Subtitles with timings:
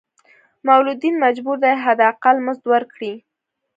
[0.67, 3.13] مولدین مجبور دي حد اقل مزد ورکړي.